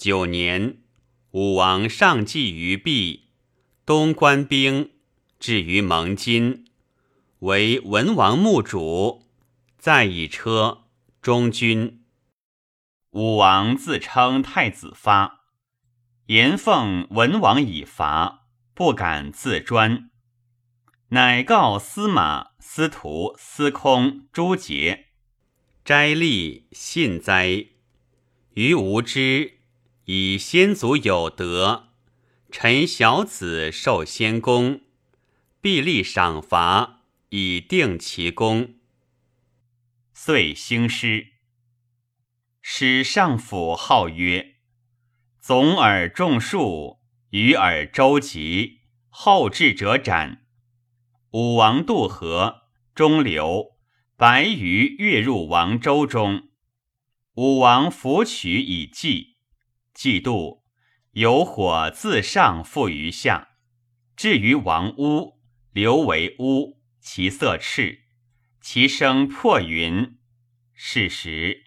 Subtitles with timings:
[0.00, 0.78] 九年，
[1.32, 3.28] 武王上祭于毕，
[3.84, 4.92] 东关兵
[5.38, 6.64] 至于蒙津，
[7.40, 9.26] 为文王墓主，
[9.76, 10.84] 在以车
[11.20, 12.02] 中军。
[13.10, 15.42] 武王自称太子发，
[16.28, 20.08] 言奉文王以伐，不敢自专，
[21.08, 25.08] 乃告司马、司徒、司空、朱杰，
[25.84, 27.66] 斋立信哉，
[28.54, 29.59] 于无知。
[30.12, 31.90] 以先祖有德，
[32.50, 34.80] 臣小子受先功，
[35.60, 38.74] 必立赏罚，以定其功。
[40.12, 41.28] 遂兴师，
[42.60, 44.56] 使上府号曰
[45.38, 48.80] ：“总而众数，与尔周集，
[49.10, 50.44] 后至者斩。”
[51.30, 52.62] 武王渡河，
[52.96, 53.76] 中流，
[54.16, 56.48] 白鱼跃入王舟中，
[57.34, 59.29] 武王弗取以祭。
[60.00, 60.62] 嫉妒，
[61.10, 63.48] 有火自上覆于下，
[64.16, 65.38] 至于王屋，
[65.72, 68.04] 流为乌，其色赤，
[68.62, 70.16] 其声破云。
[70.72, 71.64] 是时，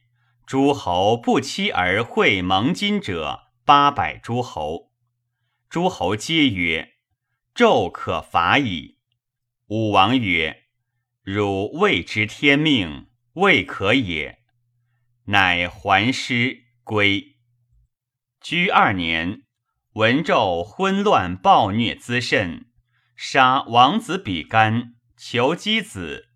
[0.48, 4.92] 诸侯不期而会盟金者八百诸侯，
[5.70, 6.94] 诸侯皆曰
[7.54, 8.98] ：“纣可伐矣。”
[9.70, 10.64] 武王曰
[11.22, 14.40] ：“汝未知天命，未可也。”
[15.26, 17.33] 乃还师归。
[18.44, 19.44] 居二年，
[19.94, 22.66] 文纣昏乱暴虐滋甚，
[23.16, 26.28] 杀王子比干，求姬子。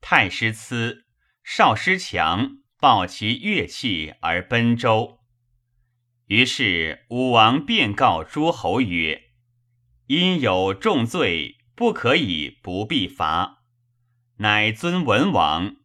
[0.00, 1.04] 太师疵，
[1.44, 5.18] 少师强，抱其乐器而奔周。
[6.28, 9.24] 于是武王便告诸侯曰
[10.08, 13.58] ：“因有重罪，不可以不必罚。”
[14.40, 15.76] 乃尊文王，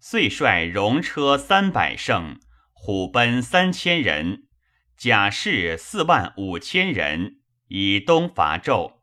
[0.00, 2.40] 遂率戎车三百乘，
[2.72, 4.48] 虎贲三千人。
[5.00, 8.98] 甲士四万五千人，以东伐纣。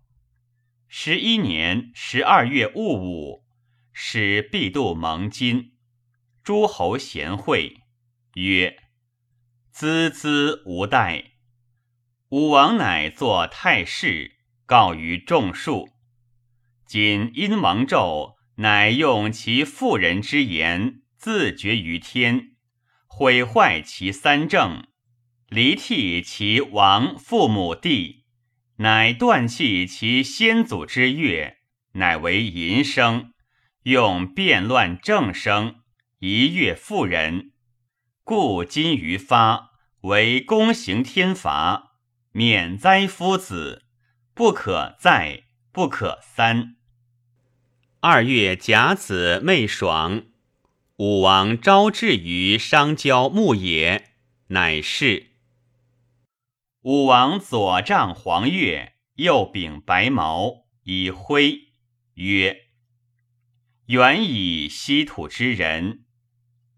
[0.88, 3.44] 十一年十二月戊午，
[3.92, 5.72] 使必度蒙金。
[6.44, 7.78] 诸侯贤惠，
[8.36, 8.78] 曰
[9.74, 11.32] ：“孜孜无待。”
[12.30, 14.34] 武王乃作太师，
[14.68, 15.90] 告于众庶。
[16.86, 22.52] 今殷王纣，乃用其妇人之言，自绝于天，
[23.08, 24.88] 毁坏其三政。
[25.50, 28.26] 离替其王父母弟，
[28.78, 31.56] 乃断弃其先祖之乐，
[31.94, 33.32] 乃为淫声，
[33.84, 35.78] 用变乱正声，
[36.20, 37.54] 一乐妇人。
[38.26, 39.72] 故今于发
[40.02, 41.94] 为公行天罚，
[42.34, 43.86] 免灾夫子，
[44.34, 46.76] 不可再，不可三。
[48.02, 50.24] 二月甲子昧爽，
[50.98, 54.12] 武王招至于商郊牧野，
[54.48, 55.37] 乃是。
[56.88, 61.60] 武王左杖黄钺，右秉白毛，以挥
[62.14, 62.56] 曰
[63.88, 66.06] ：“远以西土之人。”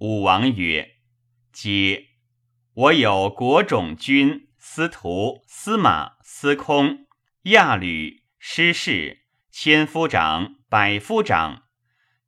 [0.01, 0.95] 武王曰
[1.53, 2.07] ：“皆
[2.73, 7.05] 我有国种军、司徒、司马、司空、
[7.43, 11.65] 亚吕、师士、千夫长、百夫长，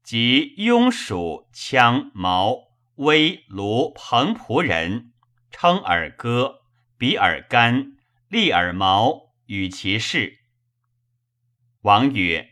[0.03, 2.59] 及庸属、羌、毛、
[2.97, 5.13] 威、卢、彭仆人，
[5.49, 6.59] 称尔歌。”
[7.01, 7.97] 比尔干，
[8.27, 10.41] 利尔毛，与其事。
[11.81, 12.51] 王曰：“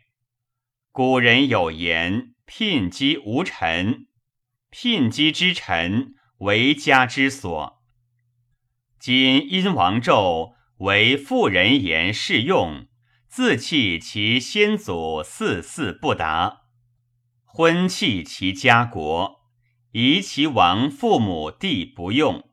[0.91, 4.07] 古人有言，聘姬无臣，
[4.71, 7.83] 聘姬之臣，为家之所。
[8.99, 12.87] 今因王纣为妇人言适用，
[13.27, 16.61] 自弃其先祖四四不达，
[17.45, 19.41] 婚弃其家国，
[19.91, 22.43] 遗其王父母弟不用。”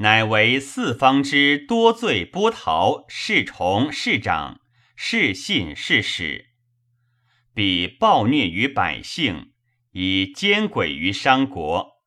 [0.00, 4.60] 乃为四方之多罪波逃，是崇是长，
[4.96, 6.46] 是信是使。
[7.52, 9.52] 彼暴虐于百姓，
[9.92, 12.00] 以奸诡于商国。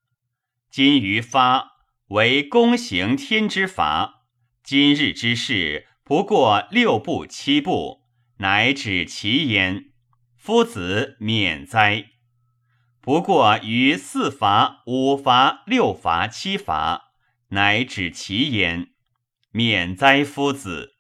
[0.71, 1.73] 今于发
[2.07, 4.23] 为公行天之法，
[4.63, 8.01] 今日之事不过六步七步，
[8.37, 9.91] 乃止其焉。
[10.35, 12.05] 夫子免哉！
[12.99, 17.12] 不过于四伐、五伐、六伐、七伐。
[17.53, 18.87] 乃止其焉，
[19.51, 20.95] 免哉夫子！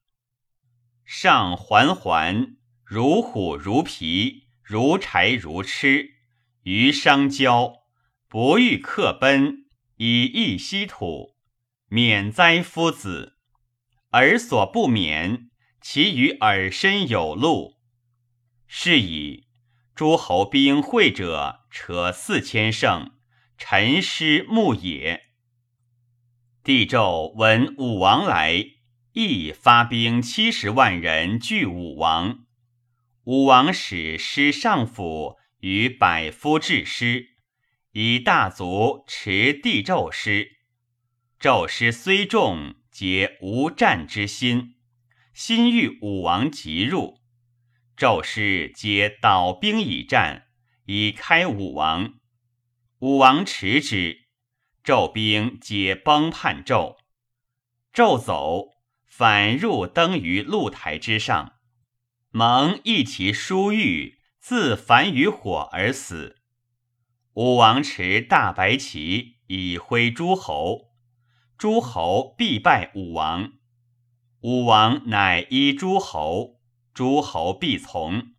[1.03, 6.11] 上环环，如虎如皮，如柴如痴，
[6.61, 7.73] 于商郊，
[8.29, 9.65] 不欲克奔，
[9.97, 11.35] 以易稀土，
[11.87, 13.39] 免哉夫子！
[14.11, 15.49] 尔所不免，
[15.81, 17.79] 其于尔身有路。
[18.67, 19.47] 是以
[19.95, 23.09] 诸侯兵会者，扯四千乘，
[23.57, 25.22] 陈师牧也。
[26.65, 28.65] 帝胄闻武王来，
[29.11, 32.45] 亦发兵七十万人拒武王。
[33.25, 37.31] 武王使师上府与百夫制师，
[37.91, 40.51] 以大卒持帝胄师。
[41.37, 44.75] 纣师虽众，皆无战之心。
[45.33, 47.19] 心欲武王急入，
[47.97, 50.45] 纣师皆倒兵以战，
[50.85, 52.13] 以开武王。
[52.99, 54.22] 武王持之。
[54.83, 56.97] 纣兵皆崩叛纣，
[57.93, 58.71] 纣走，
[59.05, 61.53] 反入登于露台之上，
[62.31, 66.41] 蒙一其书玉，自反于火而死。
[67.35, 70.89] 武王持大白旗以挥诸侯，
[71.57, 73.53] 诸侯必拜武王。
[74.41, 76.59] 武王乃依诸侯，
[76.93, 78.33] 诸侯必从。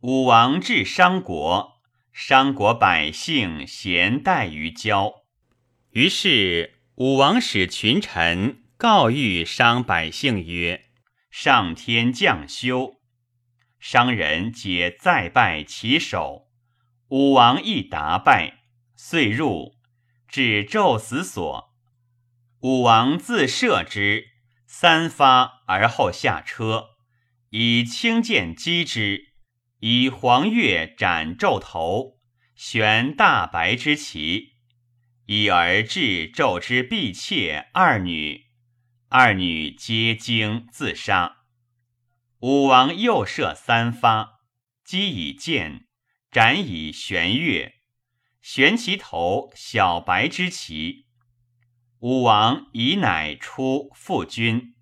[0.00, 1.80] 武王至商国，
[2.12, 5.19] 商国百姓咸待于郊。
[5.92, 10.84] 于是武王使群臣告谕商百姓曰
[11.30, 13.00] ：“上天降休。”
[13.80, 16.48] 商人皆再拜其首。
[17.08, 18.60] 武王亦答拜，
[18.94, 19.74] 遂入，
[20.28, 21.74] 至纣死所。
[22.60, 24.26] 武王自射之
[24.66, 26.90] 三发，而后下车，
[27.48, 29.32] 以轻剑击之，
[29.80, 32.20] 以黄钺斩纣头，
[32.54, 34.59] 悬大白之旗。
[35.32, 38.46] 以而至纣之婢妾二女，
[39.10, 41.44] 二女皆惊自杀。
[42.40, 44.40] 武王又射三发，
[44.82, 45.86] 击以剑，
[46.32, 47.74] 斩以玄月，
[48.42, 51.06] 悬其头小白之旗。
[52.00, 54.74] 武王以乃出复军。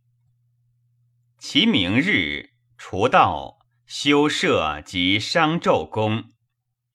[1.37, 6.33] 其明日，除道修社及商纣公，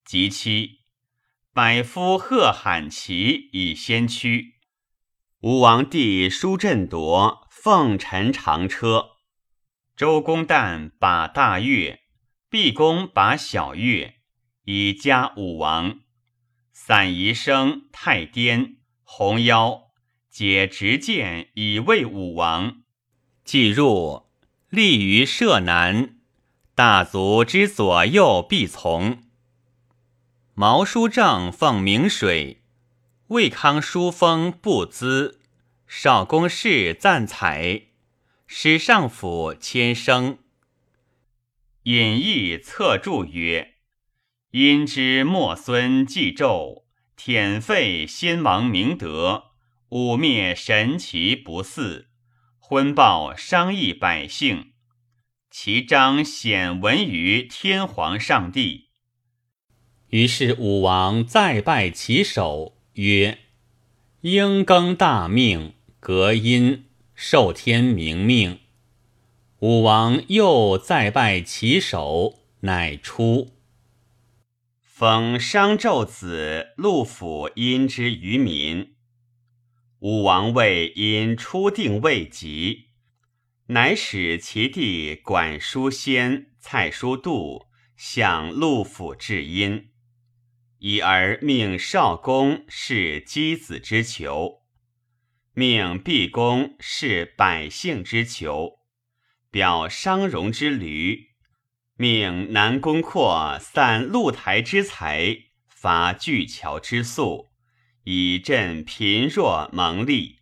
[0.03, 0.82] 及期。
[1.55, 4.55] 百夫贺罕齐以先驱，
[5.41, 9.09] 吴王弟叔振铎奉陈长车，
[9.95, 11.99] 周公旦把大乐，
[12.49, 14.15] 毕公把小乐，
[14.63, 15.99] 以加武王。
[16.71, 19.91] 散宜生、太颠、红腰，
[20.31, 22.77] 皆执剑以卫武王。
[23.45, 24.25] 既入，
[24.69, 26.15] 立于社南，
[26.73, 29.21] 大族之左右必从。
[30.55, 32.61] 毛书正奉明水，
[33.29, 35.41] 魏康书封不资，
[35.87, 37.87] 少公事赞采，
[38.45, 40.37] 使上府迁生。
[41.85, 43.77] 隐逸策注曰
[44.53, 46.83] ：“因之末孙继纣，
[47.15, 49.45] 舔废先王明德，
[49.89, 52.09] 污蔑神奇不祀，
[52.59, 54.73] 昏暴商议百姓，
[55.49, 58.89] 其章显闻于天皇上帝。”
[60.13, 63.39] 于是武王再拜其首，曰
[64.21, 68.59] ：“应更大命，隔阴，受天明命。”
[69.57, 73.53] 武王又再拜其首，乃出，
[74.83, 78.93] 封商纣子陆府殷之于民。
[79.97, 82.89] 武王谓因初定未及，
[83.69, 87.65] 乃使其弟管叔先、蔡叔度
[87.97, 89.89] 向陆府至殷。
[90.85, 94.63] 以而命少公是箕子之囚，
[95.53, 98.79] 命毕公是百姓之囚，
[99.49, 101.29] 表商容之驴，
[101.95, 105.37] 命南宫括散露台之财，
[105.69, 107.47] 伐巨桥之粟，
[108.03, 110.39] 以振贫弱蒙利。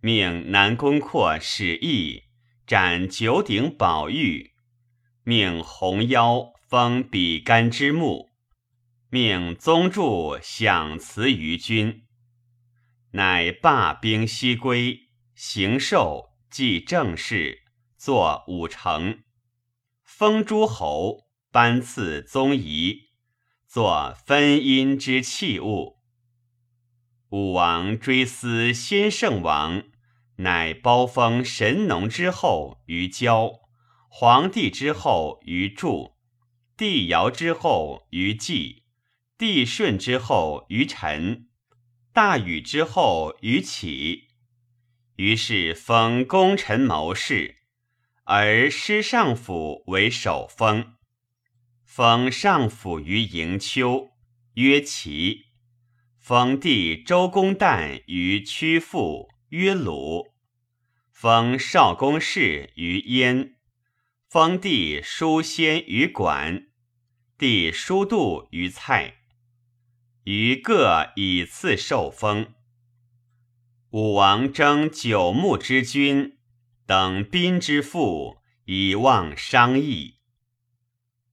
[0.00, 2.22] 命南宫括使役
[2.64, 4.52] 斩九鼎宝玉，
[5.24, 8.30] 命红腰封比干之墓。
[9.14, 12.06] 命宗助享辞于君，
[13.10, 17.62] 乃罢兵西归，行寿，继正事，
[17.98, 19.22] 作五成，
[20.02, 23.10] 封诸侯，颁赐宗仪，
[23.68, 25.98] 作分阴之器物。
[27.28, 29.82] 武王追思先圣王，
[30.36, 33.60] 乃包封神农之后于郊，
[34.08, 36.14] 黄帝之后于祝，
[36.78, 38.81] 帝尧之后于季。
[39.42, 41.48] 帝舜之后于臣，
[42.12, 44.28] 大禹之后于启，
[45.16, 47.56] 于是封功臣谋士，
[48.22, 50.94] 而师上府为首封，
[51.84, 54.12] 封上府于营丘，
[54.54, 55.46] 曰齐，
[56.20, 60.34] 封帝周公旦于曲阜，曰鲁，
[61.10, 63.56] 封少公氏于燕，
[64.28, 66.68] 封帝叔先于管，
[67.36, 69.21] 帝叔度于蔡。
[70.24, 72.52] 于各以次受封。
[73.90, 76.38] 武王征九牧之君，
[76.86, 80.16] 等宾之父，以望商议。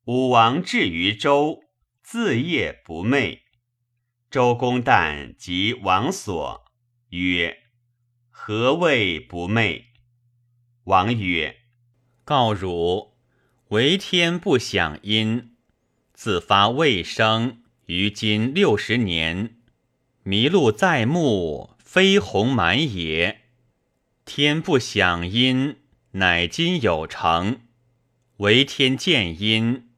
[0.05, 1.61] 武王至于周，
[2.01, 3.41] 自夜不寐。
[4.31, 6.65] 周公旦及王所
[7.09, 7.57] 曰
[8.29, 9.85] ：“何谓不寐？”
[10.85, 11.57] 王曰
[12.25, 13.13] ：“告汝，
[13.69, 15.55] 为天不享阴，
[16.13, 19.55] 自发未生，于今六十年。
[20.23, 23.39] 麋鹿在目，飞鸿满野。
[24.25, 25.77] 天不享阴，
[26.11, 27.61] 乃今有成。
[28.37, 29.89] 为天见阴，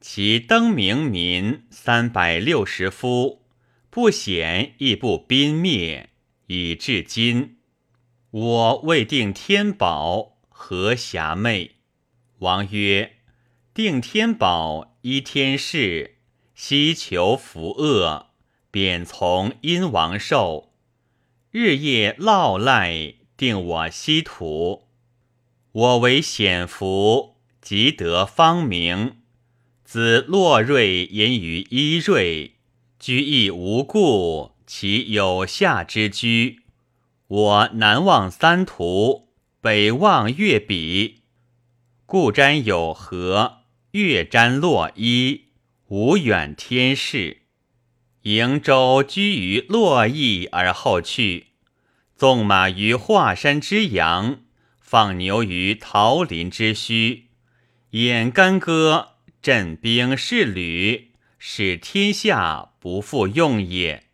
[0.00, 3.42] 其登明民三百六十夫，
[3.90, 6.10] 不显亦不宾灭，
[6.48, 7.58] 以至今。
[8.32, 11.70] 我未定天宝。”何遐寐？
[12.38, 13.18] 王曰
[13.72, 16.15] ：“定天宝，依天事，
[16.56, 18.28] 希求福恶，
[18.70, 20.72] 便从殷王寿。
[21.50, 24.88] 日夜劳赖，定我西土。
[25.72, 29.18] 我为显福，即得方名。
[29.84, 32.56] 子洛瑞言于伊瑞，
[32.98, 36.62] 居亦无故，其有下之居。
[37.28, 39.26] 我南望三途。”
[39.60, 41.22] 北望月比，
[42.04, 45.45] 故瞻有河，月瞻洛伊，
[45.88, 47.42] 无远天事。
[48.22, 51.48] 瀛州居于洛邑而后去，
[52.16, 54.40] 纵马于华山之阳，
[54.80, 57.26] 放牛于桃林之墟，
[57.90, 64.05] 演干戈，振兵士旅，使天下不复用也。